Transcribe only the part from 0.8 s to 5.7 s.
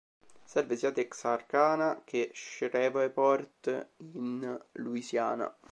Texarkana che Shreveport in Louisiana.